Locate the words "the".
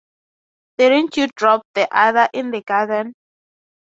1.75-1.87, 2.49-2.63